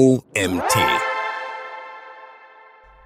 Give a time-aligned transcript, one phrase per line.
[0.00, 0.78] OMT.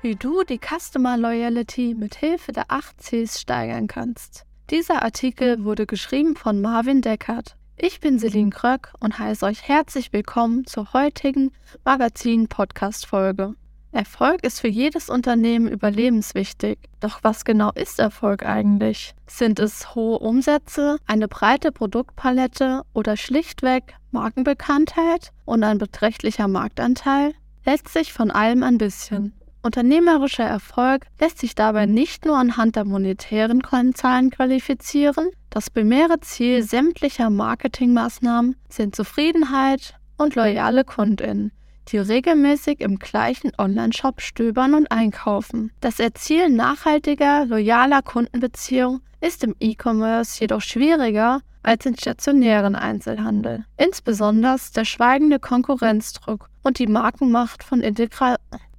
[0.00, 4.44] Wie du die Customer Loyalty mit Hilfe der 8 Cs steigern kannst.
[4.70, 7.56] Dieser Artikel wurde geschrieben von Marvin Deckert.
[7.76, 11.50] Ich bin Celine Kröck und heiße euch herzlich willkommen zur heutigen
[11.84, 13.56] Magazin-Podcast-Folge.
[13.94, 16.78] Erfolg ist für jedes Unternehmen überlebenswichtig.
[16.98, 19.14] Doch was genau ist Erfolg eigentlich?
[19.28, 27.34] Sind es hohe Umsätze, eine breite Produktpalette oder schlichtweg Markenbekanntheit und ein beträchtlicher Marktanteil?
[27.64, 29.32] Letztlich von allem ein bisschen.
[29.62, 35.28] Unternehmerischer Erfolg lässt sich dabei nicht nur anhand der monetären Kennzahlen qualifizieren.
[35.50, 41.52] Das primäre Ziel sämtlicher Marketingmaßnahmen sind Zufriedenheit und loyale Kundinnen
[41.88, 45.72] die regelmäßig im gleichen Online-Shop stöbern und einkaufen.
[45.80, 53.64] Das Erzielen nachhaltiger, loyaler Kundenbeziehungen ist im E-Commerce jedoch schwieriger als im stationären Einzelhandel.
[53.76, 58.36] Insbesondere der schweigende Konkurrenzdruck und die Markenmacht von Integral.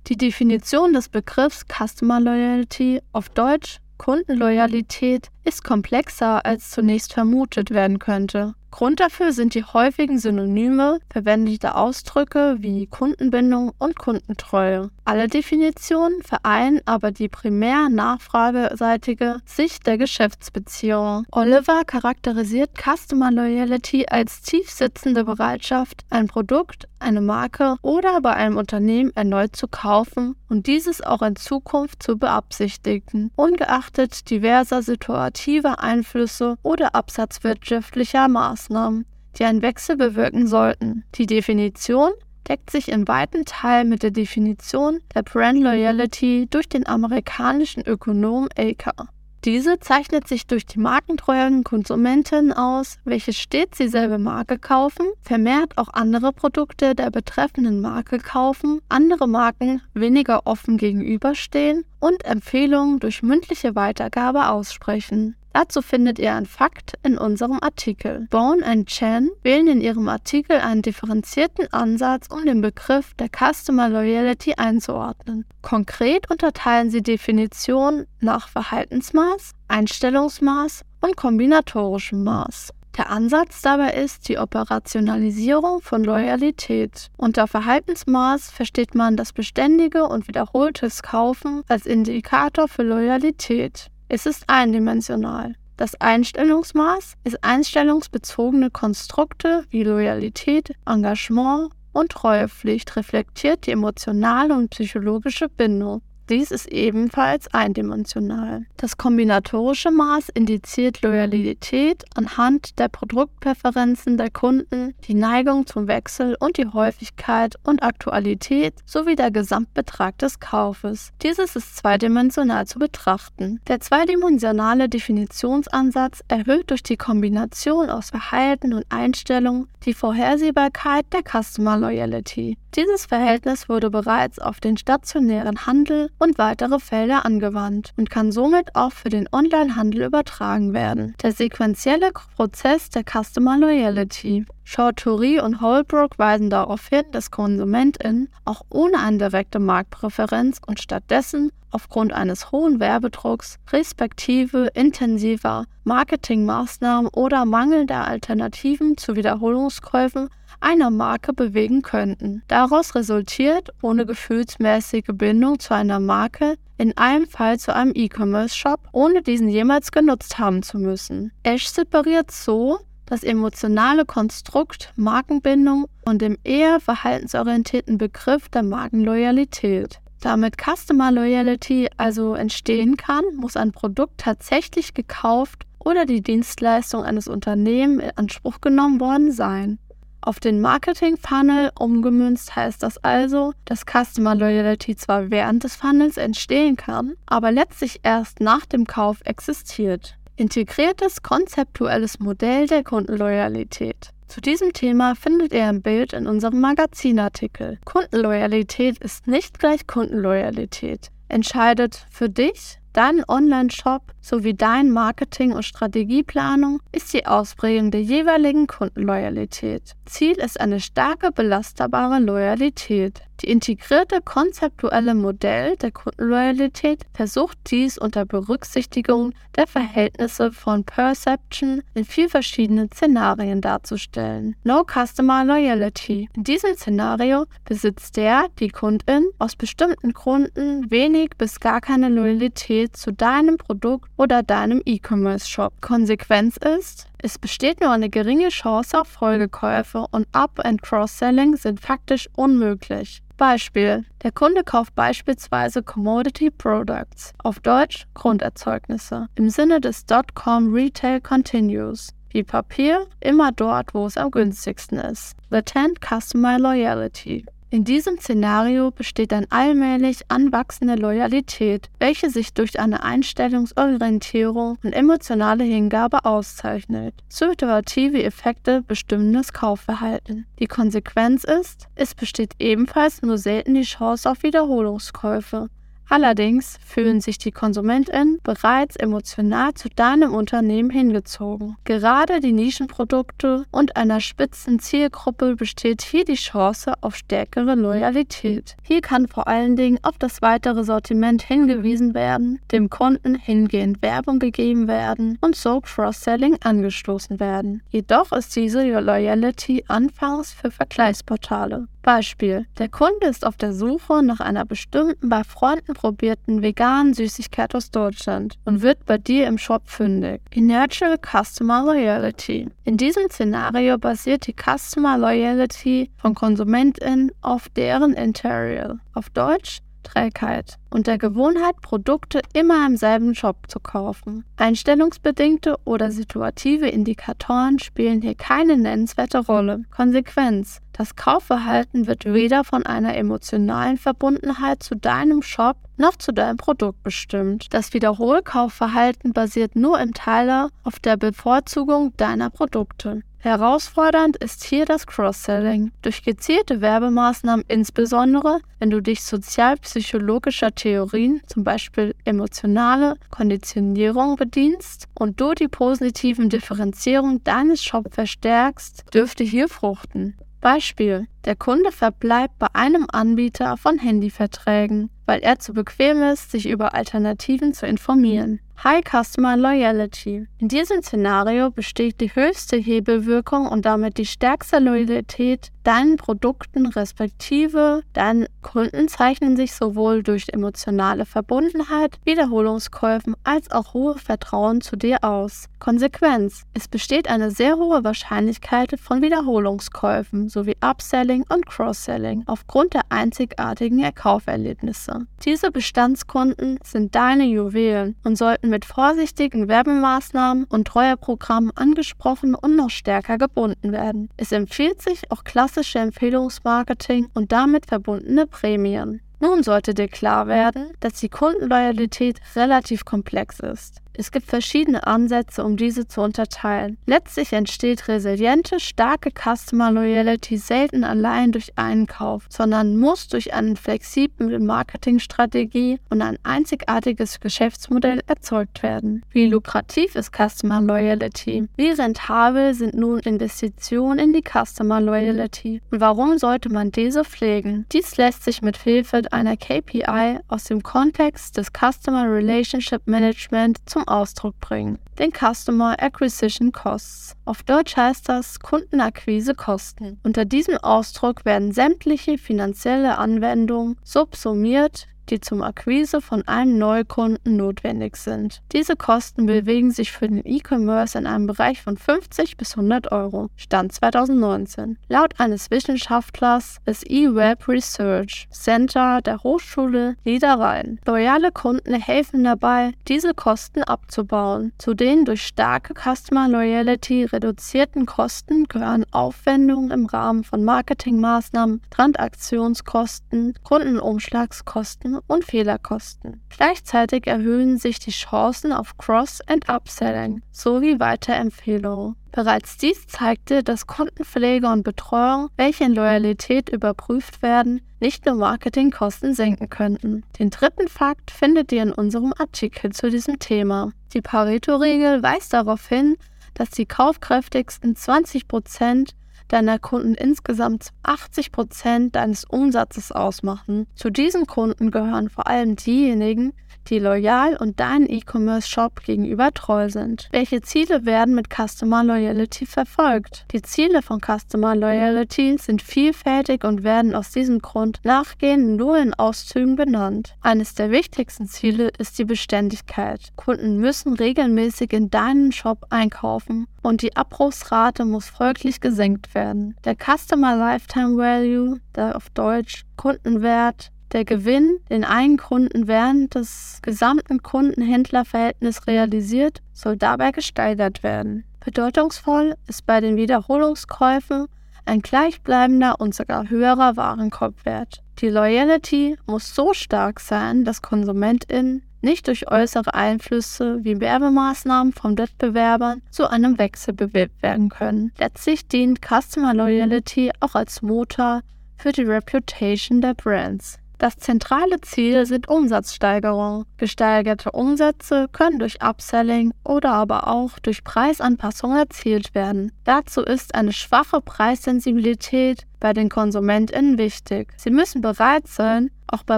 [0.07, 7.97] Die Definition des Begriffs Customer Loyalty auf Deutsch Kundenloyalität ist komplexer als zunächst vermutet werden
[7.97, 8.53] könnte.
[8.75, 14.91] Grund dafür sind die häufigen Synonyme verwendete Ausdrücke wie Kundenbindung und Kundentreue.
[15.05, 21.25] Alle Definitionen vereinen aber die primär nachfrageseitige Sicht der Geschäftsbeziehung.
[21.31, 29.11] Oliver charakterisiert Customer Loyalty als tiefsitzende Bereitschaft, ein Produkt, eine Marke oder bei einem Unternehmen
[29.15, 36.93] erneut zu kaufen und dieses auch in Zukunft zu beabsichtigen, ungeachtet diverser situativer Einflüsse oder
[36.93, 38.64] absatzwirtschaftlicher Maßnahmen.
[38.65, 39.05] Maßnahmen,
[39.37, 41.03] die einen Wechsel bewirken sollten.
[41.15, 42.11] Die Definition
[42.47, 48.47] deckt sich in weiten Teilen mit der Definition der Brand Loyalty durch den amerikanischen Ökonom
[48.57, 49.09] Aker.
[49.43, 55.89] Diese zeichnet sich durch die markentreuen Konsumentinnen aus, welche stets dieselbe Marke kaufen, vermehrt auch
[55.93, 63.75] andere Produkte der betreffenden Marke kaufen, andere Marken weniger offen gegenüberstehen und Empfehlungen durch mündliche
[63.75, 65.35] Weitergabe aussprechen.
[65.55, 68.27] Dazu findet ihr ein Fakt in unserem Artikel.
[68.29, 73.87] Bone und Chen wählen in ihrem Artikel einen differenzierten Ansatz, um den Begriff der Customer
[73.87, 75.45] Loyalty einzuordnen.
[75.61, 82.73] Konkret unterteilen sie Definitionen nach Verhaltensmaß, Einstellungsmaß und kombinatorischem Maß.
[82.97, 87.11] Der Ansatz dabei ist die Operationalisierung von Loyalität.
[87.15, 93.89] Unter Verhaltensmaß versteht man das beständige und wiederholtes Kaufen als Indikator für Loyalität.
[94.07, 95.55] Es ist eindimensional.
[95.77, 105.49] Das Einstellungsmaß ist einstellungsbezogene Konstrukte wie Loyalität, Engagement und Treuepflicht reflektiert die emotionale und psychologische
[105.49, 106.01] Bindung.
[106.29, 108.65] Dies ist ebenfalls eindimensional.
[108.77, 116.57] Das kombinatorische Maß indiziert Loyalität anhand der Produktpräferenzen der Kunden, die Neigung zum Wechsel und
[116.57, 121.11] die Häufigkeit und Aktualität sowie der Gesamtbetrag des Kaufes.
[121.21, 123.59] Dieses ist zweidimensional zu betrachten.
[123.67, 131.77] Der zweidimensionale Definitionsansatz erhöht durch die Kombination aus Verhalten und Einstellungen die Vorhersehbarkeit der Customer
[131.77, 132.57] Loyalty.
[132.75, 138.75] Dieses Verhältnis wurde bereits auf den stationären Handel und weitere Felder angewandt und kann somit
[138.75, 141.15] auch für den Onlinehandel übertragen werden.
[141.23, 144.45] Der sequentielle Prozess der Customer Loyalty.
[144.65, 151.51] Chaudhuri und Holbrook weisen darauf hin, dass KonsumentInnen auch ohne eine direkte Marktpräferenz und stattdessen
[151.71, 160.29] aufgrund eines hohen Werbedrucks, respektive intensiver Marketingmaßnahmen oder mangelnder Alternativen zu Wiederholungskäufen
[160.65, 162.41] einer Marke bewegen könnten.
[162.47, 169.21] Daraus resultiert ohne gefühlsmäßige Bindung zu einer Marke in einem Fall zu einem E-Commerce-Shop, ohne
[169.21, 171.31] diesen jemals genutzt haben zu müssen.
[171.43, 179.99] Ash separiert so das emotionale Konstrukt Markenbindung und dem eher verhaltensorientierten Begriff der Markenloyalität.
[180.21, 187.27] Damit Customer Loyalty also entstehen kann, muss ein Produkt tatsächlich gekauft oder die Dienstleistung eines
[187.27, 189.77] Unternehmens in Anspruch genommen worden sein.
[190.25, 196.77] Auf den Marketing-Funnel umgemünzt heißt das also, dass Customer Loyalty zwar während des Funnels entstehen
[196.77, 200.17] kann, aber letztlich erst nach dem Kauf existiert.
[200.35, 204.09] Integriertes konzeptuelles Modell der Kundenloyalität.
[204.27, 207.77] Zu diesem Thema findet ihr ein Bild in unserem Magazinartikel.
[207.85, 211.11] Kundenloyalität ist nicht gleich Kundenloyalität.
[211.29, 218.65] Entscheidet für dich Dein Online-Shop sowie dein Marketing- und Strategieplanung ist die Ausprägung der jeweiligen
[218.65, 219.93] Kundenloyalität.
[220.05, 223.21] Ziel ist eine starke, belastbare Loyalität.
[223.41, 232.05] Die integrierte konzeptuelle Modell der Kundenloyalität versucht dies unter Berücksichtigung der Verhältnisse von Perception in
[232.05, 234.55] vier verschiedenen Szenarien darzustellen.
[234.63, 236.29] No Customer Loyalty.
[236.33, 242.95] In diesem Szenario besitzt der, die Kundin, aus bestimmten Gründen wenig bis gar keine Loyalität
[242.95, 245.81] zu deinem Produkt oder deinem E-Commerce-Shop.
[245.81, 251.79] Konsequenz ist, es besteht nur eine geringe Chance auf Folgekäufe und Up- and Cross-Selling sind
[251.79, 253.21] faktisch unmöglich.
[253.37, 254.05] Beispiel.
[254.23, 262.11] Der Kunde kauft beispielsweise Commodity Products, auf Deutsch Grunderzeugnisse, im Sinne des Dotcom Retail Continues,
[262.29, 265.35] wie Papier immer dort, wo es am günstigsten ist.
[265.49, 267.45] Latent Customer Loyalty.
[267.75, 275.65] In diesem Szenario besteht ein allmählich anwachsende Loyalität, welche sich durch eine Einstellungsorientierung und emotionale
[275.65, 277.13] Hingabe auszeichnet.
[277.27, 280.45] Situative Effekte bestimmen das Kaufverhalten.
[280.59, 285.67] Die Konsequenz ist, es besteht ebenfalls nur selten die Chance auf Wiederholungskäufe.
[286.07, 291.77] Allerdings fühlen sich die KonsumentInnen bereits emotional zu deinem Unternehmen hingezogen.
[291.83, 298.75] Gerade die Nischenprodukte und einer spitzen Zielgruppe besteht hier die Chance auf stärkere Loyalität.
[298.83, 304.39] Hier kann vor allen Dingen auf das weitere Sortiment hingewiesen werden, dem Kunden hingehend Werbung
[304.39, 307.81] gegeben werden und so Cross-Selling angestoßen werden.
[307.89, 311.87] Jedoch ist diese Loyalty anfangs für Vergleichsportale.
[312.05, 317.73] Beispiel: Der Kunde ist auf der Suche nach einer bestimmten bei Freunden probierten veganen Süßigkeit
[317.73, 320.39] aus Deutschland und wird bei dir im Shop fündig.
[320.51, 322.69] Inertial Customer Loyalty.
[322.83, 328.99] In diesem Szenario basiert die Customer Loyalty von KonsumentInnen auf deren Interior.
[329.15, 334.45] Auf Deutsch Trägheit und der Gewohnheit, Produkte immer im selben Shop zu kaufen.
[334.55, 339.83] Einstellungsbedingte oder situative Indikatoren spielen hier keine nennenswerte Rolle.
[339.91, 340.79] Konsequenz.
[340.93, 347.03] Das Kaufverhalten wird weder von einer emotionalen Verbundenheit zu deinem Shop noch zu deinem Produkt
[347.03, 347.73] bestimmt.
[347.73, 353.21] Das Wiederholkaufverhalten basiert nur im Teiler auf der Bevorzugung deiner Produkte.
[353.45, 355.91] Herausfordernd ist hier das Cross-Selling.
[356.01, 365.39] Durch gezielte Werbemaßnahmen, insbesondere wenn du dich sozialpsychologischer Theorien, zum Beispiel emotionale Konditionierung, bedienst und
[365.39, 370.35] du die positiven Differenzierungen deines Shops verstärkst, dürfte hier fruchten.
[370.65, 376.67] Beispiel: Der Kunde verbleibt bei einem Anbieter von Handyverträgen, weil er zu bequem ist, sich
[376.67, 378.59] über Alternativen zu informieren.
[378.83, 380.47] High Customer Loyalty.
[380.57, 388.01] In diesem Szenario besteht die höchste Hebelwirkung und damit die stärkste Loyalität deinen Produkten respektive
[388.13, 395.23] deinen Kunden zeichnen sich sowohl durch emotionale Verbundenheit, Wiederholungskäufen als auch hohe Vertrauen zu dir
[395.23, 395.65] aus.
[395.79, 396.63] Konsequenz.
[396.73, 403.99] Es besteht eine sehr hohe Wahrscheinlichkeit von Wiederholungskäufen sowie Upselling und Cross-Selling aufgrund der einzigartigen
[403.99, 405.27] Erkauferlebnisse.
[405.45, 412.89] Diese Bestandskunden sind deine Juwelen und sollten mit vorsichtigen Werbemaßnahmen und Treuerprogrammen angesprochen und noch
[412.89, 414.29] stärker gebunden werden.
[414.37, 415.43] Es empfiehlt sich auch
[415.75, 419.19] klassische Empfehlungsmarketing und damit verbundene Prämien.
[419.41, 424.01] Nun sollte dir klar werden, dass die Kundenloyalität relativ komplex ist.
[424.17, 426.97] Es gibt verschiedene Ansätze, um diese zu unterteilen.
[427.05, 434.59] Letztlich entsteht resiliente, starke Customer Loyalty selten allein durch Einkauf, sondern muss durch eine flexible
[434.59, 439.23] Marketingstrategie und ein einzigartiges Geschäftsmodell erzeugt werden.
[439.31, 441.67] Wie lukrativ ist Customer Loyalty?
[441.75, 445.81] Wie rentabel sind nun Investitionen in die Customer Loyalty?
[445.91, 447.85] Und warum sollte man diese pflegen?
[447.91, 454.04] Dies lässt sich mit Hilfe einer KPI aus dem Kontext des Customer Relationship Management zum
[454.07, 457.35] Ausdruck bringen, den Customer Acquisition Costs.
[457.45, 460.19] Auf Deutsch heißt das Kundenakquisekosten.
[460.23, 468.15] Unter diesem Ausdruck werden sämtliche finanzielle Anwendungen subsumiert, die zum Akquise von einem Neukunden notwendig
[468.15, 468.61] sind.
[468.71, 473.49] Diese Kosten bewegen sich für den E-Commerce in einem Bereich von 50 bis 100 Euro.
[473.55, 474.97] Stand 2019.
[475.07, 480.99] Laut eines Wissenschaftlers des E-Web Research Center der Hochschule Niederrhein.
[481.05, 484.71] Loyale Kunden helfen dabei, diese Kosten abzubauen.
[484.77, 493.53] Zu den durch starke Customer Loyalty reduzierten Kosten gehören Aufwendungen im Rahmen von Marketingmaßnahmen, Transaktionskosten,
[493.63, 496.41] Kundenumschlagskosten und Fehlerkosten.
[496.49, 502.15] Gleichzeitig erhöhen sich die Chancen auf Cross- and Upselling sowie Weiterempfehlungen.
[502.31, 509.33] Bereits dies zeigte, dass Kundenpflege und Betreuung, welche in Loyalität überprüft werden, nicht nur Marketingkosten
[509.33, 510.23] senken könnten.
[510.37, 513.91] Den dritten Fakt findet ihr in unserem Artikel zu diesem Thema.
[514.13, 516.17] Die Pareto-Regel weist darauf hin,
[516.55, 519.11] dass die kaufkräftigsten 20%
[519.47, 523.87] deiner Kunden insgesamt 80 Prozent deines Umsatzes ausmachen.
[523.95, 526.53] Zu diesen Kunden gehören vor allem diejenigen,
[526.89, 530.27] die loyal und deinen E-Commerce-Shop gegenüber treu sind.
[530.31, 533.45] Welche Ziele werden mit Customer Loyalty verfolgt?
[533.51, 539.13] Die Ziele von Customer Loyalty sind vielfältig und werden aus diesem Grund nachgehend nur in
[539.13, 540.35] Auszügen benannt.
[540.41, 543.31] Eines der wichtigsten Ziele ist die Beständigkeit.
[543.35, 549.75] Kunden müssen regelmäßig in deinen Shop einkaufen und die Abbruchsrate muss folglich gesenkt werden.
[549.83, 556.79] Der Customer Lifetime Value, der auf Deutsch Kundenwert, der Gewinn, den einen Kunden während des
[556.81, 561.43] gesamten Kunden-Händler-Verhältnisses realisiert, soll dabei gesteigert werden.
[561.59, 564.47] Bedeutungsvoll ist bei den Wiederholungskäufen
[564.85, 568.03] ein gleichbleibender und sogar höherer Warenkorbwert.
[568.19, 575.17] Die Loyalty muss so stark sein, dass KonsumentInnen nicht durch äußere Einflüsse wie Werbemaßnahmen von
[575.17, 578.13] Wettbewerbern zu einem Wechsel bewegt werden können.
[578.17, 581.41] Letztlich dient Customer Loyalty auch als Motor
[581.77, 583.77] für die Reputation der Brands.
[583.97, 586.65] Das zentrale Ziel sind Umsatzsteigerungen.
[586.77, 592.71] Gesteigerte Umsätze können durch Upselling oder aber auch durch Preisanpassungen erzielt werden.
[592.83, 597.53] Dazu ist eine schwache Preissensibilität bei den KonsumentInnen wichtig.
[597.57, 599.37] Sie müssen bereit sein, auch bei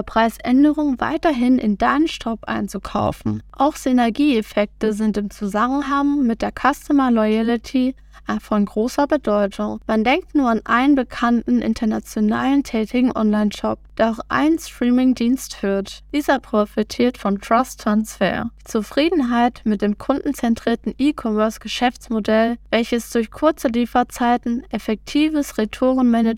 [0.00, 3.42] Preisänderungen weiterhin in deinen Shop einzukaufen.
[3.52, 7.94] Auch Synergieeffekte sind im Zusammenhang mit der Customer Loyalty
[8.40, 9.80] von großer Bedeutung.
[9.86, 16.02] Man denkt nur an einen bekannten internationalen tätigen Online-Shop, der auch einen Streaming-Dienst führt.
[16.12, 18.50] Dieser profitiert von Trust Transfer.
[18.60, 26.37] Die Zufriedenheit mit dem kundenzentrierten E-Commerce-Geschäftsmodell, welches durch kurze Lieferzeiten, effektives Retourenmanagement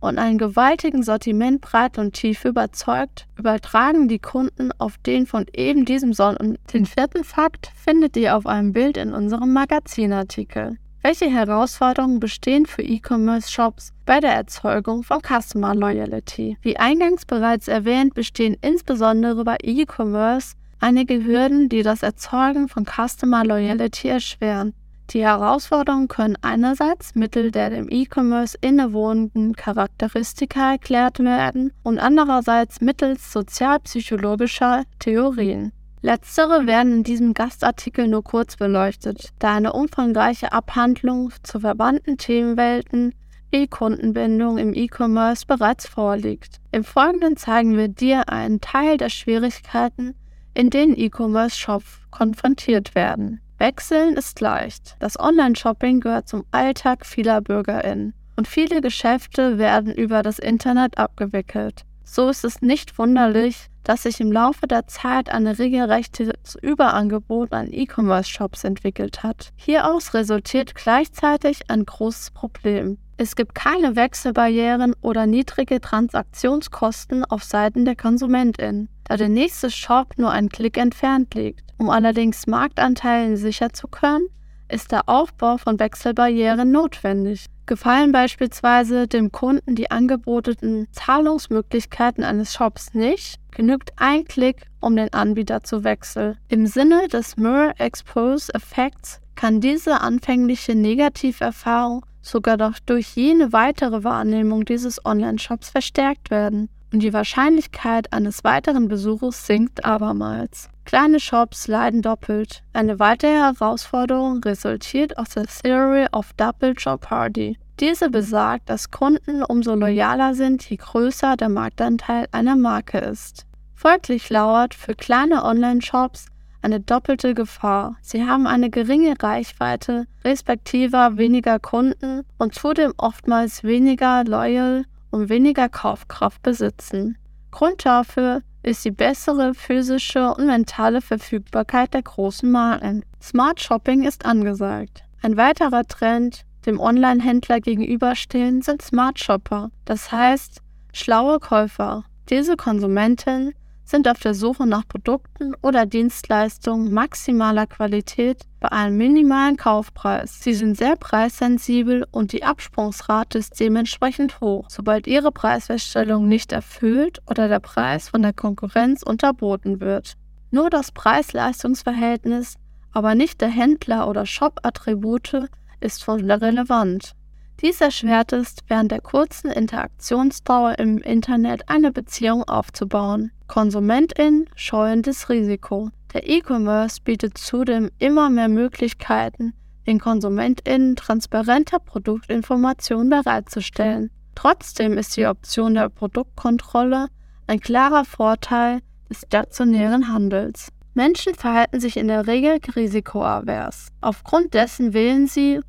[0.00, 6.12] und einen gewaltigen Sortimentbreite und Tiefe überzeugt, übertragen die Kunden auf den von eben diesem
[6.12, 6.58] Sonnen.
[6.72, 10.78] Den vierten Fakt findet ihr auf einem Bild in unserem Magazinartikel.
[11.04, 16.56] Welche Herausforderungen bestehen für E-Commerce-Shops bei der Erzeugung von Customer Loyalty?
[16.62, 23.44] Wie eingangs bereits erwähnt, bestehen insbesondere bei E-Commerce einige Hürden, die das Erzeugen von Customer
[23.44, 24.74] Loyalty erschweren.
[25.12, 33.30] Die Herausforderungen können einerseits mittels der dem E-Commerce innewohnenden Charakteristika erklärt werden und andererseits mittels
[33.30, 35.72] sozialpsychologischer Theorien.
[36.00, 43.14] Letztere werden in diesem Gastartikel nur kurz beleuchtet, da eine umfangreiche Abhandlung zu verbannten Themenwelten
[43.50, 46.58] wie Kundenbindung im E-Commerce bereits vorliegt.
[46.70, 50.14] Im Folgenden zeigen wir dir einen Teil der Schwierigkeiten,
[50.54, 53.41] in denen E-Commerce-Shops konfrontiert werden.
[53.62, 54.96] Wechseln ist leicht.
[54.98, 61.84] Das Online-Shopping gehört zum Alltag vieler BürgerInnen und viele Geschäfte werden über das Internet abgewickelt.
[62.02, 67.72] So ist es nicht wunderlich, dass sich im Laufe der Zeit ein regelrechtes Überangebot an
[67.72, 69.52] E-Commerce-Shops entwickelt hat.
[69.54, 72.98] Hieraus resultiert gleichzeitig ein großes Problem.
[73.22, 80.14] Es gibt keine Wechselbarrieren oder niedrige Transaktionskosten auf Seiten der Konsumentin, da der nächste Shop
[80.16, 81.62] nur einen Klick entfernt liegt.
[81.78, 84.26] Um allerdings Marktanteile sicher zu können,
[84.68, 87.46] ist der Aufbau von Wechselbarrieren notwendig.
[87.66, 95.12] Gefallen beispielsweise dem Kunden die angebotenen Zahlungsmöglichkeiten eines Shops nicht, genügt ein Klick, um den
[95.12, 96.38] Anbieter zu wechseln.
[96.48, 104.04] Im Sinne des Mirror Expose Effekts kann diese anfängliche Negativerfahrung sogar doch durch jene weitere
[104.04, 110.68] Wahrnehmung dieses Online-Shops verstärkt werden und die Wahrscheinlichkeit eines weiteren Besuches sinkt abermals.
[110.84, 112.62] Kleine Shops leiden doppelt.
[112.72, 117.58] Eine weitere Herausforderung resultiert aus der Theory of Double Jeopardy.
[117.80, 123.46] Diese besagt, dass Kunden umso loyaler sind, je größer der Marktanteil einer Marke ist.
[123.74, 126.26] Folglich lauert für kleine Online-Shops
[126.62, 127.96] eine doppelte Gefahr.
[128.00, 135.68] Sie haben eine geringe Reichweite, respektive weniger Kunden und zudem oftmals weniger loyal und weniger
[135.68, 137.18] Kaufkraft besitzen.
[137.50, 143.04] Grund dafür ist die bessere physische und mentale Verfügbarkeit der großen Marken.
[143.20, 145.02] Smart Shopping ist angesagt.
[145.22, 152.04] Ein weiterer Trend, dem Online-Händler gegenüberstehen, sind Smart Shopper, das heißt schlaue Käufer.
[152.30, 153.52] Diese Konsumenten
[153.84, 160.40] sind auf der Suche nach Produkten oder Dienstleistungen maximaler Qualität bei einem minimalen Kaufpreis.
[160.40, 167.20] Sie sind sehr preissensibel und die Absprungsrate ist dementsprechend hoch, sobald ihre Preisfeststellung nicht erfüllt
[167.28, 170.14] oder der Preis von der Konkurrenz unterboten wird.
[170.50, 172.56] Nur das Preis-Leistungs-Verhältnis,
[172.92, 175.48] aber nicht der Händler- oder Shop-Attribute
[175.80, 177.14] ist von relevant.
[177.62, 183.30] Dies erschwert es, während der kurzen Interaktionsdauer im Internet eine Beziehung aufzubauen.
[183.52, 185.90] KonsumentInnen scheuen das Risiko.
[186.14, 189.52] Der E-Commerce bietet zudem immer mehr Möglichkeiten,
[189.86, 194.10] den KonsumentInnen transparenter Produktinformationen bereitzustellen.
[194.34, 197.08] Trotzdem ist die Option der Produktkontrolle
[197.46, 198.80] ein klarer Vorteil
[199.10, 200.72] des stationären Handels.
[200.94, 203.88] Menschen verhalten sich in der Regel risikoavers.
[204.00, 205.60] Aufgrund dessen wählen sie,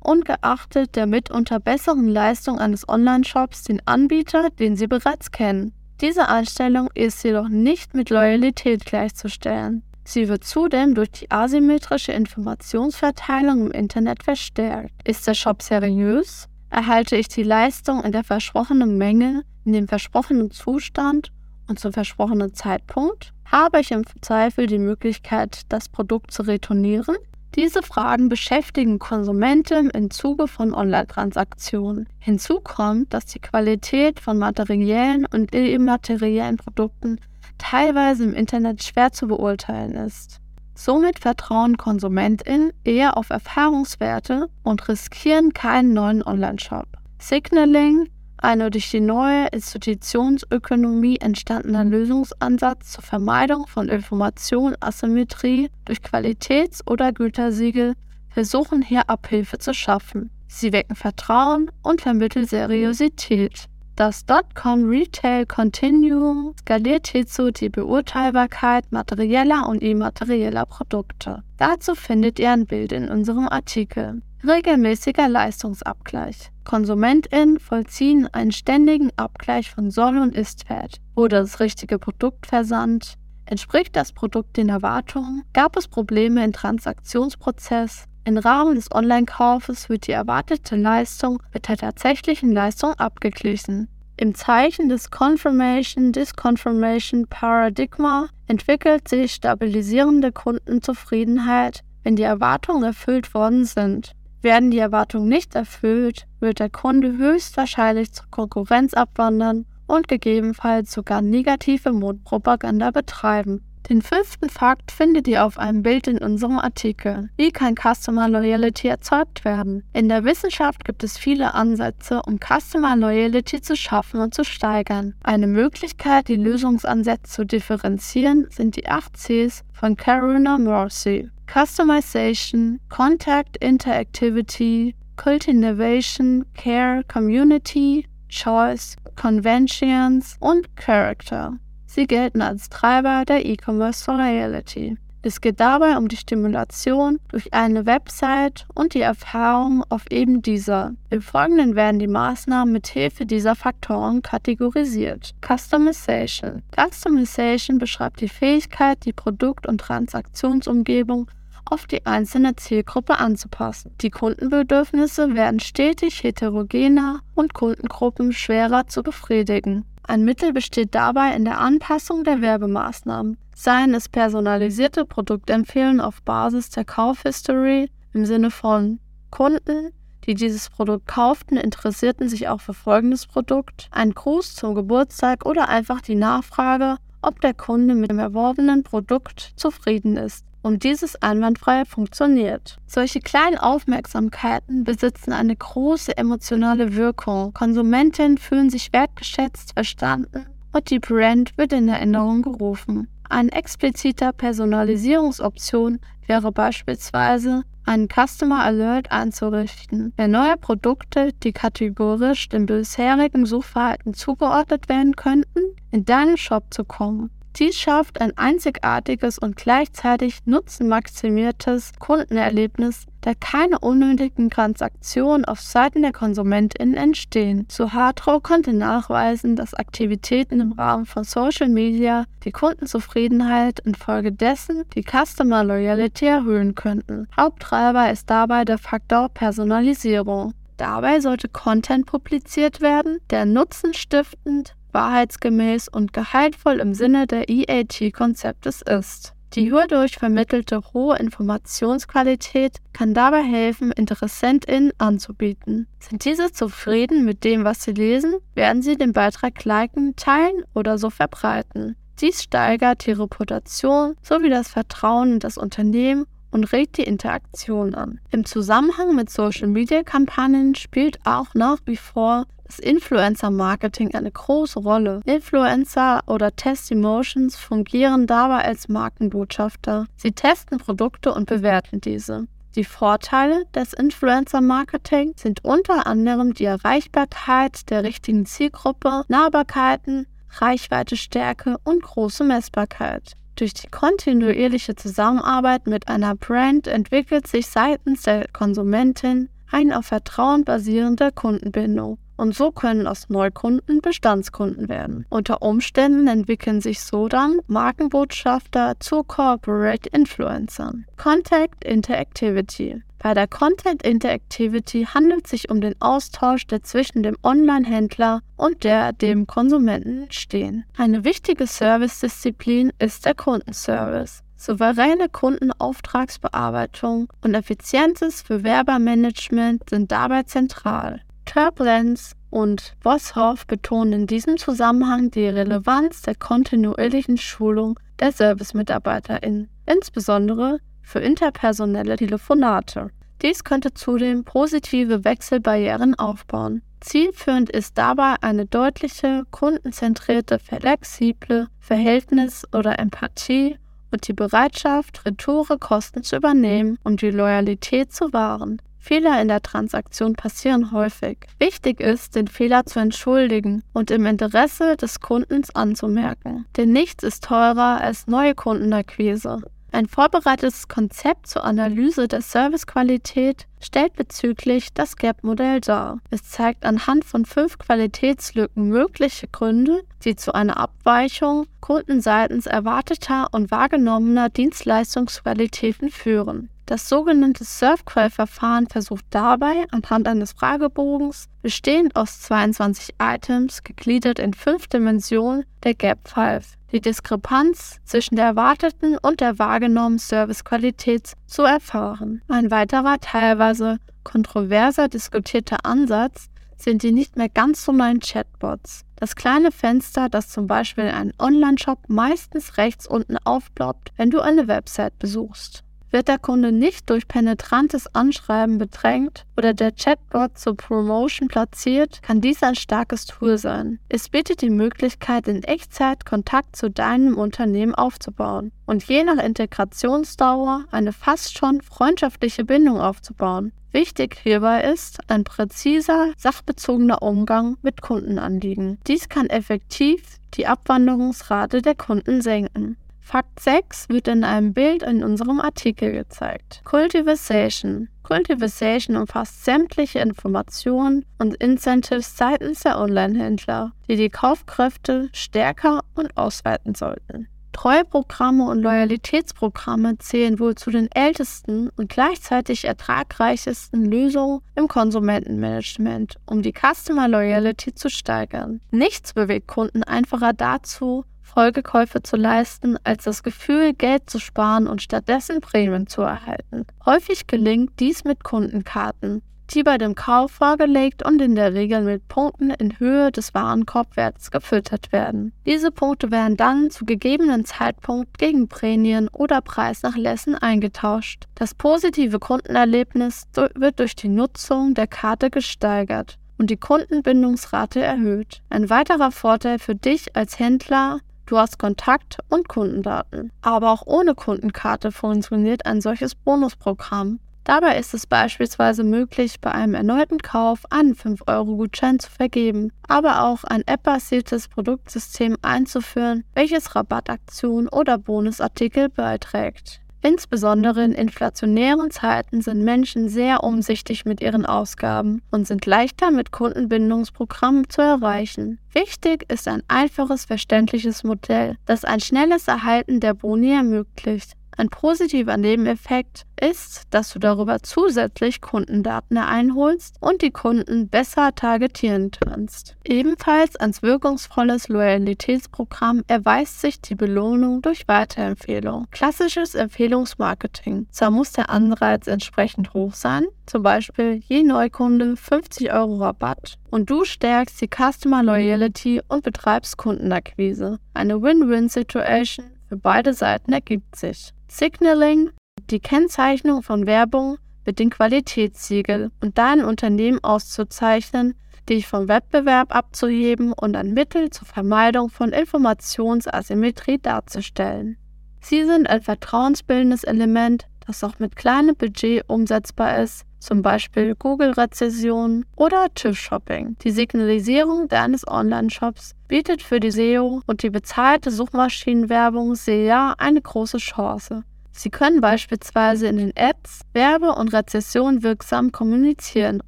[0.00, 5.72] ungeachtet der mitunter besseren Leistung eines Online-Shops, den Anbieter, den sie bereits kennen.
[6.00, 9.82] Diese Einstellung ist jedoch nicht mit Loyalität gleichzustellen.
[10.02, 14.92] Sie wird zudem durch die asymmetrische Informationsverteilung im Internet verstärkt.
[15.04, 16.48] Ist der Shop seriös?
[16.70, 21.32] Erhalte ich die Leistung in der versprochenen Menge, in dem versprochenen Zustand
[21.68, 23.34] und zum versprochenen Zeitpunkt?
[23.44, 27.16] Habe ich im Zweifel die Möglichkeit, das Produkt zu retournieren?
[27.56, 32.08] Diese Fragen beschäftigen Konsumenten im Zuge von Online-Transaktionen.
[32.20, 37.18] Hinzu kommt, dass die Qualität von materiellen und immateriellen Produkten
[37.58, 40.40] teilweise im Internet schwer zu beurteilen ist.
[40.74, 46.86] Somit vertrauen KonsumentInnen eher auf Erfahrungswerte und riskieren keinen neuen Online-Shop.
[47.18, 48.08] Signaling
[48.42, 57.94] eine durch die neue Institutionsökonomie entstandener Lösungsansatz zur Vermeidung von Informationasymmetrie durch Qualitäts- oder Gütersiegel
[58.28, 60.30] versuchen hier Abhilfe zu schaffen.
[60.48, 63.66] Sie wecken Vertrauen und vermitteln Seriosität.
[63.96, 71.42] Das .com Retail Continuum skaliert hierzu die Beurteilbarkeit materieller und immaterieller Produkte.
[71.58, 74.22] Dazu findet ihr ein Bild in unserem Artikel.
[74.46, 76.50] Regelmäßiger Leistungsabgleich.
[76.64, 80.96] KonsumentInnen vollziehen einen ständigen Abgleich von Soll- und Istwert.
[81.14, 83.16] Wurde das richtige Produkt versandt?
[83.44, 85.42] Entspricht das Produkt den Erwartungen?
[85.52, 88.04] Gab es Probleme im Transaktionsprozess?
[88.24, 93.88] Im Rahmen des Online-Kaufes wird die erwartete Leistung mit der tatsächlichen Leistung abgeglichen.
[94.16, 104.14] Im Zeichen des Confirmation-Disconfirmation Paradigma entwickelt sich stabilisierende Kundenzufriedenheit, wenn die Erwartungen erfüllt worden sind.
[104.42, 111.20] Werden die Erwartungen nicht erfüllt, wird der Kunde höchstwahrscheinlich zur Konkurrenz abwandern und gegebenenfalls sogar
[111.20, 113.62] negative Mundpropaganda betreiben.
[113.90, 117.28] Den fünften Fakt findet ihr auf einem Bild in unserem Artikel.
[117.36, 119.82] Wie kann Customer Loyalty erzeugt werden?
[119.92, 125.14] In der Wissenschaft gibt es viele Ansätze, um Customer Loyalty zu schaffen und zu steigern.
[125.24, 131.28] Eine Möglichkeit, die Lösungsansätze zu differenzieren, sind die 8 Cs von Carolina Morrissey.
[131.52, 141.58] Customization, Contact Interactivity, Cultivation, Care, Community, Choice, Conventions und Character.
[141.86, 144.96] Sie gelten als Treiber der E-Commerce for Reality.
[145.22, 150.92] Es geht dabei um die Stimulation durch eine Website und die Erfahrung auf eben dieser.
[151.10, 155.34] Im Folgenden werden die Maßnahmen mit Hilfe dieser Faktoren kategorisiert.
[155.44, 156.62] Customization.
[156.74, 161.28] Customization beschreibt die Fähigkeit, die Produkt- und Transaktionsumgebung
[161.70, 163.94] auf die einzelne Zielgruppe anzupassen.
[164.00, 169.84] Die Kundenbedürfnisse werden stetig heterogener und Kundengruppen schwerer zu befriedigen.
[170.02, 176.70] Ein Mittel besteht dabei in der Anpassung der Werbemaßnahmen, seien es personalisierte Produktempfehlungen auf Basis
[176.70, 178.98] der Kaufhistory im Sinne von
[179.30, 179.92] Kunden,
[180.26, 185.68] die dieses Produkt kauften, interessierten sich auch für folgendes Produkt, ein Gruß zum Geburtstag oder
[185.68, 191.84] einfach die Nachfrage, ob der Kunde mit dem erworbenen Produkt zufrieden ist und dieses einwandfrei
[191.84, 192.78] funktioniert.
[192.86, 197.52] Solche kleinen Aufmerksamkeiten besitzen eine große emotionale Wirkung.
[197.52, 203.08] Konsumentinnen fühlen sich wertgeschätzt, verstanden und die Brand wird in Erinnerung gerufen.
[203.28, 212.66] Eine explizite Personalisierungsoption wäre beispielsweise, einen Customer Alert einzurichten, wenn neue Produkte, die kategorisch dem
[212.66, 217.30] bisherigen Suchverhalten zugeordnet werden könnten, in deinen Shop zu kommen.
[217.56, 226.12] Dies schafft ein einzigartiges und gleichzeitig nutzenmaximiertes Kundenerlebnis, da keine unnötigen Transaktionen auf Seiten der
[226.12, 227.66] KonsumentInnen entstehen.
[227.70, 235.64] Suhatro konnte nachweisen, dass Aktivitäten im Rahmen von Social Media die Kundenzufriedenheit infolgedessen die Customer
[235.64, 237.28] Loyalty erhöhen könnten.
[237.36, 240.54] Haupttreiber ist dabei der Faktor Personalisierung.
[240.78, 249.34] Dabei sollte Content publiziert werden, der nutzenstiftend, wahrheitsgemäß und gehaltvoll im Sinne der EAT-Konzeptes ist.
[249.54, 255.88] Die hierdurch vermittelte hohe Informationsqualität kann dabei helfen, InteressentInnen anzubieten.
[255.98, 260.98] Sind diese zufrieden mit dem, was sie lesen, werden sie den Beitrag liken, teilen oder
[260.98, 261.96] so verbreiten.
[262.20, 268.20] Dies steigert die Reputation sowie das Vertrauen in das Unternehmen und regt die Interaktion an.
[268.30, 275.22] Im Zusammenhang mit Social-Media-Kampagnen spielt auch nach wie vor das Influencer-Marketing eine große Rolle.
[275.24, 280.06] Influencer oder Test-Emotions fungieren dabei als Markenbotschafter.
[280.14, 282.46] Sie testen Produkte und bewerten diese.
[282.76, 290.28] Die Vorteile des Influencer-Marketing sind unter anderem die Erreichbarkeit der richtigen Zielgruppe, Nahbarkeiten,
[290.58, 293.32] Reichweitestärke und große Messbarkeit.
[293.56, 300.64] Durch die kontinuierliche Zusammenarbeit mit einer Brand entwickelt sich seitens der Konsumentin eine auf Vertrauen
[300.64, 302.18] basierende Kundenbindung.
[302.40, 305.26] Und so können aus Neukunden Bestandskunden werden.
[305.28, 311.04] Unter Umständen entwickeln sich so dann Markenbotschafter zu Corporate Influencern.
[311.18, 313.02] Contact Interactivity.
[313.18, 318.84] Bei der Content Interactivity handelt es sich um den Austausch, der zwischen dem Online-Händler und
[318.84, 320.86] der dem Konsumenten stehen.
[320.96, 324.42] Eine wichtige Service-Disziplin ist der Kundenservice.
[324.56, 331.20] Souveräne Kundenauftragsbearbeitung und effizientes Bewerbermanagement sind dabei zentral.
[331.44, 340.80] Turbulence und Boshoff betonen in diesem Zusammenhang die Relevanz der kontinuierlichen Schulung der ServicemitarbeiterInnen, insbesondere
[341.02, 343.10] für interpersonelle Telefonate.
[343.42, 346.82] Dies könnte zudem positive Wechselbarrieren aufbauen.
[347.00, 353.78] Zielführend ist dabei eine deutliche, kundenzentrierte, flexible Verhältnis oder Empathie
[354.10, 358.82] und die Bereitschaft, Retoure-Kosten zu übernehmen, um die Loyalität zu wahren.
[359.00, 361.38] Fehler in der Transaktion passieren häufig.
[361.58, 366.66] Wichtig ist, den Fehler zu entschuldigen und im Interesse des Kundens anzumerken.
[366.76, 369.62] Denn nichts ist teurer als neue Kundenakquise.
[369.92, 376.20] Ein vorbereitetes Konzept zur Analyse der Servicequalität stellt bezüglich das Gap-Modell dar.
[376.30, 383.72] Es zeigt anhand von fünf Qualitätslücken mögliche Gründe, die zu einer Abweichung kundenseitens erwarteter und
[383.72, 386.70] wahrgenommener Dienstleistungsqualitäten führen.
[386.90, 394.88] Das sogenannte Surfquell-Verfahren versucht dabei anhand eines Fragebogens, bestehend aus 22 Items, gegliedert in fünf
[394.88, 402.42] Dimensionen der Gap 5, die Diskrepanz zwischen der erwarteten und der wahrgenommenen Servicequalität zu erfahren.
[402.48, 409.04] Ein weiterer, teilweise kontroverser diskutierter Ansatz sind die nicht mehr ganz so neuen Chatbots.
[409.14, 414.66] Das kleine Fenster, das zum Beispiel einen Online-Shop meistens rechts unten aufploppt, wenn du eine
[414.66, 415.84] Website besuchst.
[416.10, 422.40] Wird der Kunde nicht durch penetrantes Anschreiben bedrängt oder der Chatbot zur Promotion platziert, kann
[422.40, 424.00] dies ein starkes Tool sein.
[424.08, 430.86] Es bietet die Möglichkeit, in Echtzeit Kontakt zu deinem Unternehmen aufzubauen und je nach Integrationsdauer
[430.90, 433.72] eine fast schon freundschaftliche Bindung aufzubauen.
[433.92, 438.98] Wichtig hierbei ist ein präziser, sachbezogener Umgang mit Kundenanliegen.
[439.06, 440.22] Dies kann effektiv
[440.54, 442.96] die Abwanderungsrate der Kunden senken.
[443.30, 446.82] Fakt 6 wird in einem Bild in unserem Artikel gezeigt.
[446.84, 448.08] Cultivation.
[448.24, 456.96] Cultivation umfasst sämtliche Informationen und Incentives seitens der Online-Händler, die die Kaufkräfte stärker und ausweiten
[456.96, 457.46] sollten.
[457.70, 466.62] Treueprogramme und Loyalitätsprogramme zählen wohl zu den ältesten und gleichzeitig ertragreichesten Lösungen im Konsumentenmanagement, um
[466.62, 468.80] die Customer Loyalty zu steigern.
[468.90, 475.02] Nichts bewegt Kunden einfacher dazu, Folgekäufe zu leisten, als das Gefühl, Geld zu sparen und
[475.02, 476.86] stattdessen Prämien zu erhalten.
[477.04, 482.26] Häufig gelingt dies mit Kundenkarten, die bei dem Kauf vorgelegt und in der Regel mit
[482.28, 485.52] Punkten in Höhe des Warenkorbwerts gefüttert werden.
[485.66, 491.44] Diese Punkte werden dann zu gegebenen Zeitpunkt gegen Prämien oder Preisnachlässen eingetauscht.
[491.54, 498.62] Das positive Kundenerlebnis wird durch die Nutzung der Karte gesteigert und die Kundenbindungsrate erhöht.
[498.68, 503.50] Ein weiterer Vorteil für dich als Händler Du hast Kontakt- und Kundendaten.
[503.60, 507.40] Aber auch ohne Kundenkarte funktioniert ein solches Bonusprogramm.
[507.64, 513.64] Dabei ist es beispielsweise möglich, bei einem erneuten Kauf einen 5-Euro-Gutschein zu vergeben, aber auch
[513.64, 519.99] ein app-basiertes Produktsystem einzuführen, welches Rabattaktionen oder Bonusartikel beiträgt.
[520.22, 526.52] Insbesondere in inflationären Zeiten sind Menschen sehr umsichtig mit ihren Ausgaben und sind leichter mit
[526.52, 528.78] Kundenbindungsprogrammen zu erreichen.
[528.92, 534.52] Wichtig ist ein einfaches, verständliches Modell, das ein schnelles Erhalten der Boni ermöglicht.
[534.76, 542.30] Ein positiver Nebeneffekt ist, dass du darüber zusätzlich Kundendaten einholst und die Kunden besser targetieren
[542.30, 542.96] kannst.
[543.04, 549.06] Ebenfalls als wirkungsvolles Loyalitätsprogramm erweist sich die Belohnung durch Weiterempfehlung.
[549.10, 551.06] Klassisches Empfehlungsmarketing.
[551.10, 557.08] Zwar muss der Anreiz entsprechend hoch sein, zum Beispiel je Neukunde 50 Euro Rabatt und
[557.10, 560.98] du stärkst die Customer Loyalty und betreibst Kundenakquise.
[561.14, 564.52] Eine Win-Win-Situation für beide Seiten ergibt sich.
[564.70, 565.50] Signaling,
[565.90, 571.54] die Kennzeichnung von Werbung mit dem Qualitätssiegel und dein Unternehmen auszuzeichnen,
[571.88, 578.16] dich vom Wettbewerb abzuheben und ein Mittel zur Vermeidung von Informationsasymmetrie darzustellen.
[578.60, 585.66] Sie sind ein vertrauensbildendes Element, das auch mit kleinem Budget umsetzbar ist, zum Beispiel Google-Rezession
[585.76, 586.96] oder TÜV-Shopping.
[587.02, 593.98] Die Signalisierung deines Online-Shops bietet für die SEO und die bezahlte Suchmaschinenwerbung SEA eine große
[593.98, 594.62] Chance.
[594.92, 599.82] Sie können beispielsweise in den Ads Werbe- und Rezession wirksam kommunizieren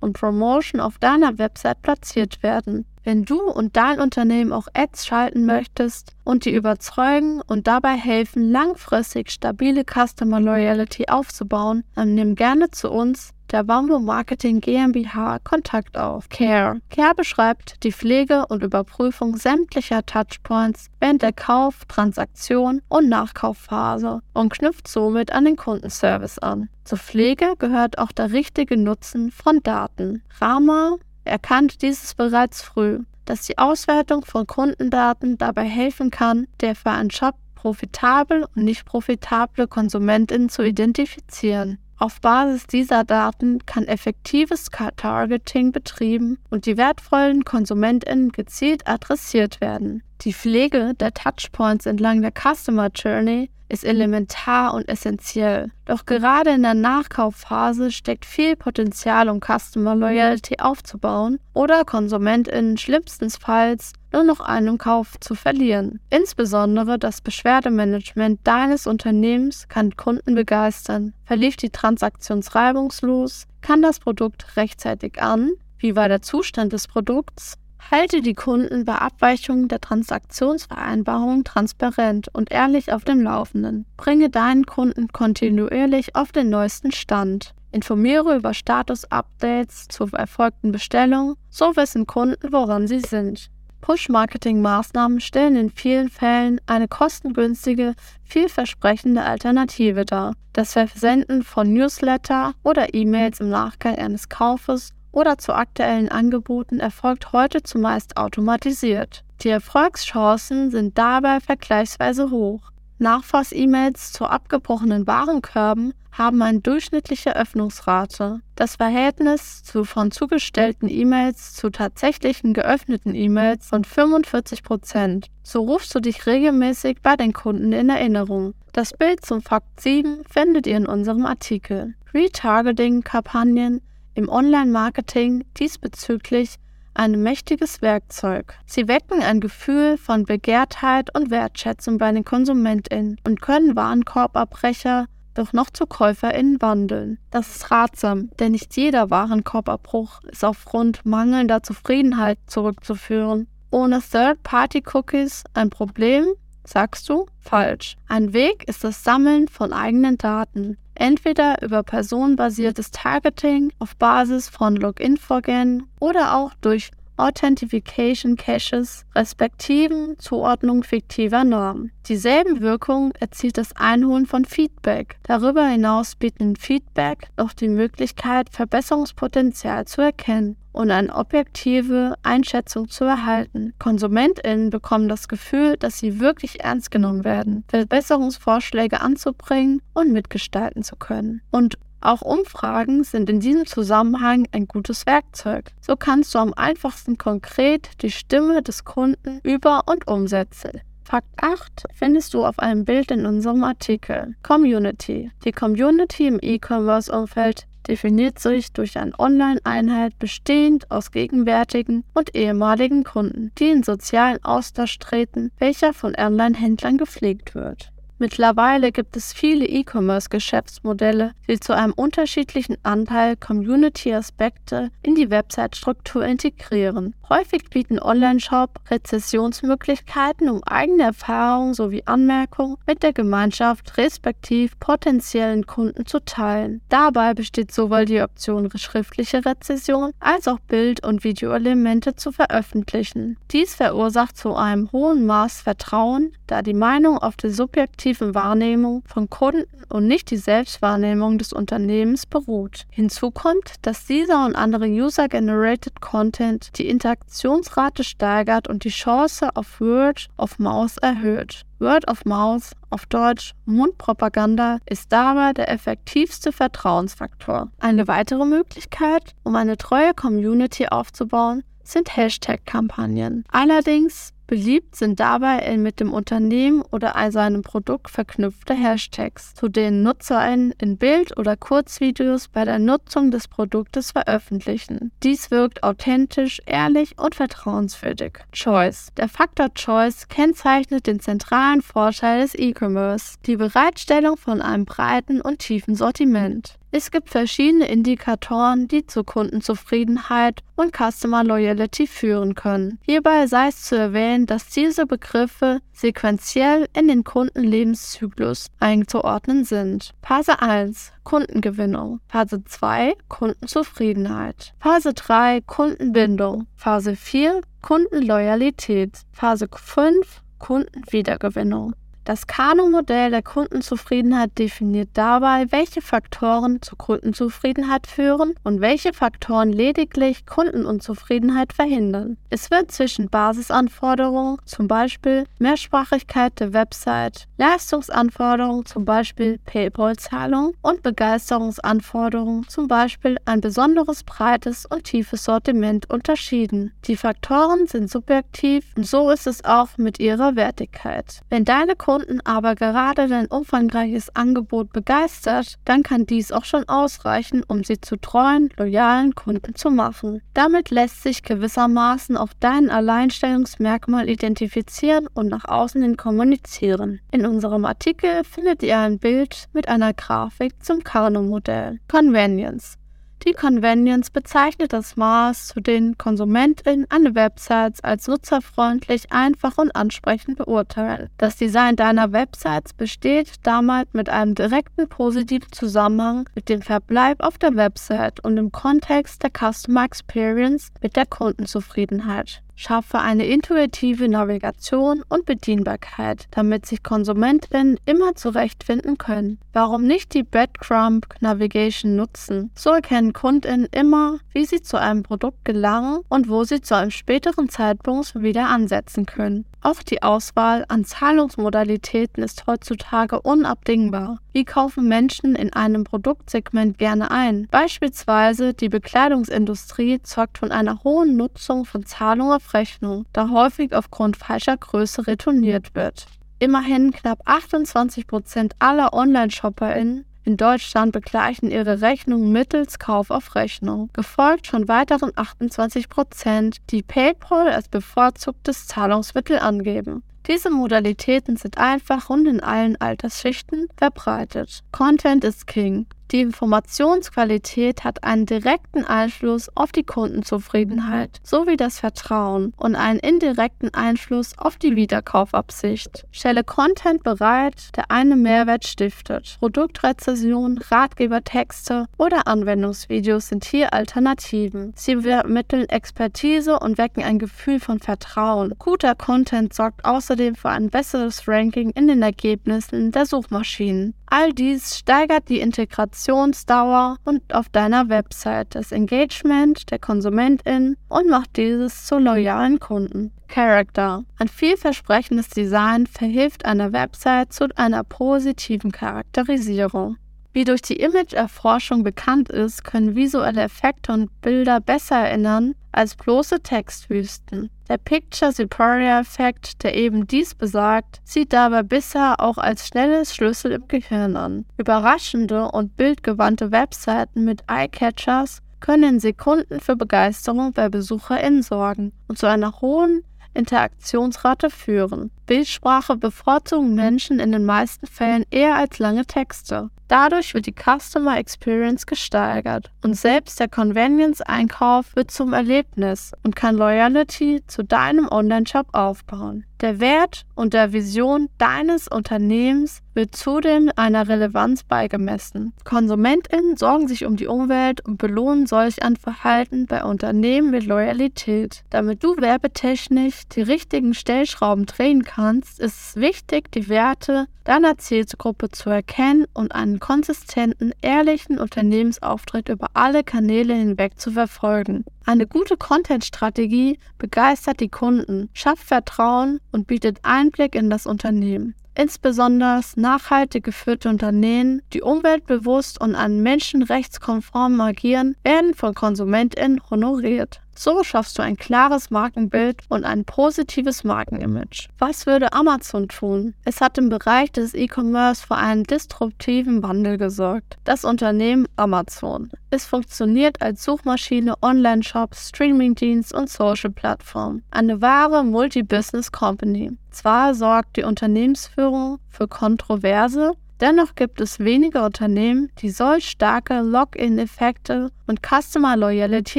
[0.01, 2.87] und Promotion auf deiner Website platziert werden.
[3.05, 8.51] Wenn du und dein Unternehmen auch Ads schalten möchtest und die überzeugen und dabei helfen,
[8.51, 15.99] langfristig stabile Customer Loyalty aufzubauen, dann nimm gerne zu uns der Bamboo Marketing GmbH Kontakt
[15.99, 16.29] auf.
[16.31, 16.81] Care.
[16.91, 24.53] Care beschreibt die Pflege und Überprüfung sämtlicher Touchpoints während der Kauf-, Transaktion und Nachkaufphase und
[24.53, 26.71] knüpft somit an den Kundenservice an.
[26.85, 30.23] Zur Pflege gehört auch der richtige Nutzen von Daten.
[30.41, 36.91] Rama erkannte dieses bereits früh, dass die Auswertung von Kundendaten dabei helfen kann, der für
[36.91, 41.79] einen Shop profitabel und nicht profitable Konsumentinnen zu identifizieren.
[41.98, 50.02] Auf Basis dieser Daten kann effektives Targeting betrieben und die wertvollen KonsumentInnen gezielt adressiert werden.
[50.24, 55.72] Die Pflege der Touchpoints entlang der Customer Journey ist elementar und essentiell.
[55.85, 63.94] Doch gerade in der Nachkaufphase steckt viel Potenzial, um Customer Loyalty aufzubauen oder KonsumentInnen schlimmstenfalls
[64.12, 65.98] nur noch einen Kauf zu verlieren.
[66.08, 71.14] Insbesondere das Beschwerdemanagement deines Unternehmens kann Kunden begeistern.
[71.24, 73.48] Verlief die Transaktion reibungslos?
[73.61, 75.50] Kann das Produkt rechtzeitig an?
[75.78, 77.58] Wie war der Zustand des Produkts?
[77.90, 83.85] Halte die Kunden bei Abweichungen der Transaktionsvereinbarung transparent und ehrlich auf dem Laufenden.
[83.97, 87.55] Bringe deinen Kunden kontinuierlich auf den neuesten Stand.
[87.71, 93.51] Informiere über Status-Updates zur erfolgten Bestellung, so wissen Kunden, woran sie sind.
[93.83, 100.35] Push-Marketing-Maßnahmen stellen in vielen Fällen eine kostengünstige, vielversprechende Alternative dar.
[100.53, 107.33] Das Versenden von Newsletter oder E-Mails im Nachgang eines Kaufes oder zu aktuellen Angeboten erfolgt
[107.33, 109.25] heute zumeist automatisiert.
[109.42, 112.72] Die Erfolgschancen sind dabei vergleichsweise hoch.
[112.98, 118.40] Nachfass-E-Mails zu abgebrochenen Warenkörben haben eine durchschnittliche Öffnungsrate.
[118.55, 125.29] Das Verhältnis zu von zugestellten E-Mails zu tatsächlichen geöffneten E-Mails von 45 Prozent.
[125.42, 128.55] So rufst du dich regelmäßig bei den Kunden in Erinnerung.
[128.72, 131.94] Das Bild zum Fakt 7 findet ihr in unserem Artikel.
[132.14, 133.81] Retargeting-Kampagnen
[134.14, 136.57] im Online-Marketing diesbezüglich
[136.94, 138.55] ein mächtiges Werkzeug.
[138.66, 145.53] Sie wecken ein Gefühl von Begehrtheit und Wertschätzung bei den KonsumentInnen und können Warenkorbabbrecher doch
[145.53, 147.18] noch zu KäuferInnen wandeln.
[147.31, 153.46] Das ist ratsam, denn nicht jeder Warenkorbabbruch ist aufgrund mangelnder Zufriedenheit zurückzuführen.
[153.70, 156.27] Ohne Third-Party-Cookies ein Problem?
[156.64, 157.27] Sagst du?
[157.40, 157.96] Falsch.
[158.07, 160.77] Ein Weg ist das Sammeln von eigenen Daten.
[161.03, 170.82] Entweder über personenbasiertes Targeting auf Basis von Login-Vorgängen oder auch durch Authentification Caches respektiven Zuordnung
[170.82, 171.92] fiktiver Normen.
[172.08, 175.18] Dieselben Wirkungen erzielt das Einholen von Feedback.
[175.22, 183.04] Darüber hinaus bieten Feedback noch die Möglichkeit, Verbesserungspotenzial zu erkennen und eine objektive Einschätzung zu
[183.04, 183.72] erhalten.
[183.78, 190.96] KonsumentInnen bekommen das Gefühl, dass sie wirklich ernst genommen werden, Verbesserungsvorschläge anzubringen und mitgestalten zu
[190.96, 191.42] können.
[191.52, 195.73] Und auch Umfragen sind in diesem Zusammenhang ein gutes Werkzeug.
[195.81, 200.81] So kannst du am einfachsten konkret die Stimme des Kunden über- und umsetzen.
[201.05, 204.35] Fakt 8 findest du auf einem Bild in unserem Artikel.
[204.43, 205.31] Community.
[205.45, 213.53] Die Community im E-Commerce-Umfeld definiert sich durch eine Online-Einheit bestehend aus gegenwärtigen und ehemaligen Kunden,
[213.59, 217.91] die in sozialen Austausch treten, welcher von Online-Händlern gepflegt wird.
[218.22, 227.16] Mittlerweile gibt es viele E-Commerce-Geschäftsmodelle, die zu einem unterschiedlichen Anteil Community-Aspekte in die Website-Struktur integrieren.
[227.33, 236.05] Häufig bieten Online-Shop Rezessionsmöglichkeiten, um eigene Erfahrungen sowie Anmerkungen mit der Gemeinschaft respektiv potenziellen Kunden
[236.05, 236.83] zu teilen.
[236.90, 243.38] Dabei besteht sowohl die Option schriftliche Rezession als auch Bild- und Videoelemente zu veröffentlichen.
[243.51, 249.31] Dies verursacht zu einem hohen Maß Vertrauen, da die Meinung auf der subjektiven Wahrnehmung von
[249.31, 252.85] Kunden und nicht die Selbstwahrnehmung des Unternehmens beruht.
[252.90, 256.88] Hinzu kommt, dass dieser und andere User-Generated Content die
[257.22, 261.62] Interaktionsrate steigert und die Chance auf Word of Mouth erhöht.
[261.78, 267.70] Word of Mouth, auf Deutsch Mundpropaganda, ist dabei der effektivste Vertrauensfaktor.
[267.78, 273.44] Eine weitere Möglichkeit, um eine treue Community aufzubauen, sind Hashtag-Kampagnen.
[273.50, 280.75] Allerdings Beliebt sind dabei mit dem Unternehmen oder seinem Produkt verknüpfte Hashtags, zu denen NutzerInnen
[280.79, 285.11] in Bild- oder Kurzvideos bei der Nutzung des Produktes veröffentlichen.
[285.23, 288.41] Dies wirkt authentisch, ehrlich und vertrauenswürdig.
[288.53, 289.09] Choice.
[289.17, 295.61] Der Faktor Choice kennzeichnet den zentralen Vorteil des E-Commerce, die Bereitstellung von einem breiten und
[295.61, 296.79] tiefen Sortiment.
[296.94, 302.98] Es gibt verschiedene Indikatoren, die zur Kundenzufriedenheit und Customer Loyalty führen können.
[303.00, 310.12] Hierbei sei es zu erwähnen, dass diese Begriffe sequenziell in den Kundenlebenszyklus einzuordnen sind.
[310.20, 321.94] Phase 1 Kundengewinnung, Phase 2 Kundenzufriedenheit, Phase 3 Kundenbindung, Phase 4 Kundenloyalität, Phase 5 Kundenwiedergewinnung.
[322.24, 330.46] Das Kano-Modell der Kundenzufriedenheit definiert dabei, welche Faktoren zur Kundenzufriedenheit führen und welche Faktoren lediglich
[330.46, 332.37] Kundenunzufriedenheit verhindern.
[332.48, 342.68] Es wird zwischen Basisanforderungen, zum Beispiel Mehrsprachigkeit der Website, Leistungsanforderungen, zum Beispiel PayPal-Zahlung und Begeisterungsanforderungen,
[342.68, 346.92] zum Beispiel ein besonderes breites und tiefes Sortiment unterschieden.
[347.04, 351.40] Die Faktoren sind subjektiv und so ist es auch mit ihrer Wertigkeit.
[351.50, 357.62] Wenn deine Kunden aber gerade dein umfangreiches Angebot begeistert, dann kann dies auch schon ausreichen,
[357.66, 360.42] um sie zu treuen, loyalen Kunden zu machen.
[360.53, 367.20] Damit lässt sich gewissermaßen auch dein Alleinstellungsmerkmal identifizieren und nach außen hin kommunizieren.
[367.31, 371.98] In unserem Artikel findet ihr ein Bild mit einer Grafik zum Carno-Modell.
[372.11, 372.98] Convenience.
[373.44, 380.59] Die Convenience bezeichnet das Maß, zu dem KonsumentInnen eine Websites als nutzerfreundlich, einfach und ansprechend
[380.59, 381.28] beurteilen.
[381.38, 387.59] Das Design deiner Websites besteht damit mit einem direkten positiven Zusammenhang mit dem Verbleib auf
[387.59, 392.62] der Website und im Kontext der Customer Experience mit der Kundenzufriedenheit.
[392.74, 399.58] Schaffe eine intuitive Navigation und Bedienbarkeit, damit sich KonsumentInnen immer zurechtfinden können.
[399.72, 402.70] Warum nicht die Breadcrumb Navigation nutzen?
[402.74, 407.11] So erkennen KundInnen immer, wie sie zu einem Produkt gelangen und wo sie zu einem
[407.11, 409.64] späteren Zeitpunkt wieder ansetzen können.
[409.85, 414.38] Auch die Auswahl an Zahlungsmodalitäten ist heutzutage unabdingbar.
[414.53, 417.66] Wie kaufen Menschen in einem Produktsegment gerne ein?
[417.68, 424.37] Beispielsweise die Bekleidungsindustrie zeugt von einer hohen Nutzung von Zahlung auf Rechnung, da häufig aufgrund
[424.37, 426.27] falscher Größe retourniert wird.
[426.61, 434.11] Immerhin knapp 28 Prozent aller Online-ShopperInnen in Deutschland begleichen ihre Rechnung mittels Kauf auf Rechnung,
[434.12, 440.22] gefolgt von weiteren 28 Prozent, die PayPal als bevorzugtes Zahlungsmittel angeben.
[440.48, 444.83] Diese Modalitäten sind einfach und in allen Altersschichten verbreitet.
[444.90, 446.07] Content is King.
[446.33, 453.92] Die Informationsqualität hat einen direkten Einfluss auf die Kundenzufriedenheit sowie das Vertrauen und einen indirekten
[453.92, 456.25] Einfluss auf die Wiederkaufabsicht.
[456.31, 459.59] Stelle Content bereit, der einen Mehrwert stiftet.
[459.59, 464.95] Produktrezession, Ratgebertexte oder Anwendungsvideos sind hier Alternativen.
[464.97, 468.73] Sie vermitteln Expertise und wecken ein Gefühl von Vertrauen.
[468.79, 474.14] Guter Content sorgt außerdem für ein besseres Ranking in den Ergebnissen der Suchmaschinen.
[474.35, 481.59] All dies steigert die Integrationsdauer und auf deiner Website das Engagement der KonsumentInnen und macht
[481.59, 483.33] dieses zu loyalen Kunden.
[483.49, 484.25] Character.
[484.38, 490.16] Ein vielversprechendes Design verhilft einer Website zu einer positiven Charakterisierung.
[490.55, 496.61] Wie durch die Image-Erforschung bekannt ist, können visuelle Effekte und Bilder besser erinnern als bloße
[496.61, 497.68] Textwüsten.
[497.88, 503.73] Der Picture Superior Effekt, der eben dies besagt, sieht dabei bisher auch als schnelles Schlüssel
[503.73, 504.64] im Gehirn an.
[504.79, 512.38] Überraschende und bildgewandte Webseiten mit Eye-Catchers können in Sekunden für Begeisterung bei BesucherInnen sorgen und
[512.38, 513.23] zu einer hohen
[513.55, 515.31] Interaktionsrate führen.
[515.47, 519.90] Bildsprache bevorzugen Menschen in den meisten Fällen eher als lange Texte.
[520.12, 526.77] Dadurch wird die Customer Experience gesteigert und selbst der Convenience-Einkauf wird zum Erlebnis und kann
[526.77, 529.64] Loyalty zu deinem Online-Shop aufbauen.
[529.81, 535.72] Der Wert und der Vision deines Unternehmens wird zudem einer Relevanz beigemessen.
[535.85, 541.85] KonsumentInnen sorgen sich um die Umwelt und belohnen solch ein Verhalten bei Unternehmen mit Loyalität.
[541.90, 548.70] Damit du werbetechnisch die richtigen Stellschrauben drehen kannst, ist es wichtig, die Werte deiner Zielgruppe
[548.70, 555.04] zu erkennen und einen konsistenten, ehrlichen Unternehmensauftritt über alle Kanäle hinweg zu verfolgen.
[555.25, 561.75] Eine gute Content-Strategie begeistert die Kunden, schafft Vertrauen und bietet Einblick in das Unternehmen.
[561.95, 570.62] Insbesondere nachhaltig geführte Unternehmen, die umweltbewusst und an menschenrechtskonform agieren, werden von KonsumentInnen honoriert.
[570.75, 574.88] So schaffst du ein klares Markenbild und ein positives Markenimage.
[574.98, 576.54] Was würde Amazon tun?
[576.64, 580.79] Es hat im Bereich des E-Commerce für einen disruptiven Wandel gesorgt.
[580.85, 582.50] Das Unternehmen Amazon.
[582.70, 587.62] Es funktioniert als Suchmaschine, Online-Shop, Streaming-Dienst und Social-Plattform.
[587.70, 589.92] Eine wahre Multi-Business Company.
[590.10, 593.52] Zwar sorgt die Unternehmensführung für Kontroverse,
[593.83, 599.58] Dennoch gibt es wenige Unternehmen, die solch starke Login-Effekte und Customer Loyalty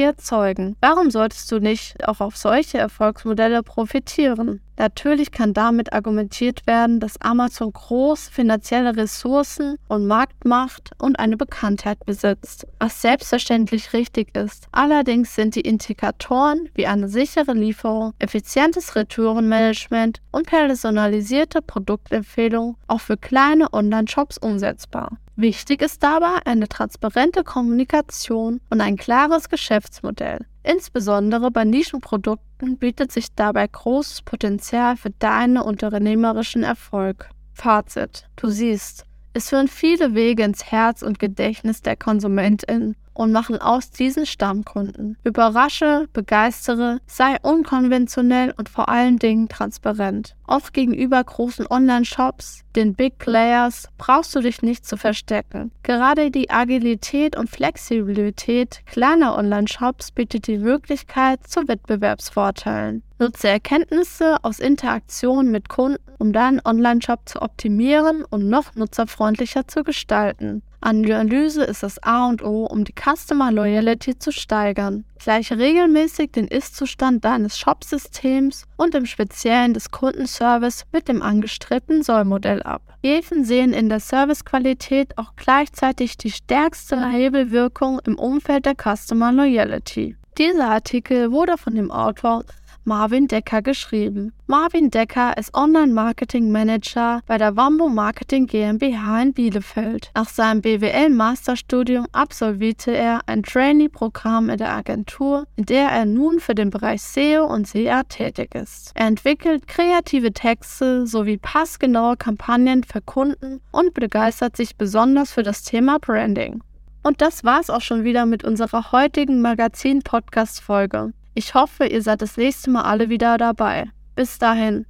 [0.00, 0.76] erzeugen.
[0.80, 4.62] Warum solltest du nicht auch auf solche Erfolgsmodelle profitieren?
[4.76, 12.04] Natürlich kann damit argumentiert werden, dass Amazon groß finanzielle Ressourcen und Marktmacht und eine Bekanntheit
[12.04, 14.66] besitzt, was selbstverständlich richtig ist.
[14.72, 23.16] Allerdings sind die Indikatoren wie eine sichere Lieferung, effizientes Retourenmanagement und personalisierte Produktempfehlungen auch für
[23.16, 25.18] kleine Online-Shops umsetzbar.
[25.36, 30.46] Wichtig ist dabei eine transparente Kommunikation und ein klares Geschäftsmodell.
[30.64, 37.28] Insbesondere bei Nischenprodukten bietet sich dabei großes Potenzial für deinen unternehmerischen Erfolg.
[37.52, 38.26] Fazit.
[38.36, 39.04] Du siehst,
[39.34, 45.16] es führen viele Wege ins Herz und Gedächtnis der Konsumentin und machen aus diesen Stammkunden.
[45.24, 50.36] Überrasche, begeistere, sei unkonventionell und vor allen Dingen transparent.
[50.46, 55.70] Auch gegenüber großen Online-Shops, den Big Players, brauchst du dich nicht zu verstecken.
[55.82, 63.02] Gerade die Agilität und Flexibilität kleiner Online-Shops bietet die Möglichkeit zu Wettbewerbsvorteilen.
[63.18, 69.84] Nutze Erkenntnisse aus Interaktion mit Kunden, um deinen Online-Shop zu optimieren und noch nutzerfreundlicher zu
[69.84, 70.62] gestalten.
[70.84, 75.04] Analyse ist das A und O, um die Customer Loyalty zu steigern.
[75.18, 82.62] Gleiche regelmäßig den Ist-Zustand deines Shop-Systems und im Speziellen des Kundenservice mit dem angestrebten Sollmodell
[82.62, 82.82] ab.
[83.02, 90.16] Häfen sehen in der Servicequalität auch gleichzeitig die stärkste Hebelwirkung im Umfeld der Customer Loyalty.
[90.36, 92.44] Dieser Artikel wurde von dem Autor
[92.86, 94.34] Marvin Decker geschrieben.
[94.46, 100.10] Marvin Decker ist Online-Marketing-Manager bei der Wambo Marketing GmbH in Bielefeld.
[100.14, 106.54] Nach seinem BWL-Masterstudium absolvierte er ein Trainee-Programm in der Agentur, in der er nun für
[106.54, 108.92] den Bereich SEO und SEA tätig ist.
[108.94, 115.62] Er entwickelt kreative Texte sowie passgenaue Kampagnen für Kunden und begeistert sich besonders für das
[115.62, 116.62] Thema Branding.
[117.02, 121.14] Und das war's auch schon wieder mit unserer heutigen Magazin-Podcast-Folge.
[121.34, 123.90] Ich hoffe, ihr seid das nächste Mal alle wieder dabei.
[124.14, 124.86] Bis dahin.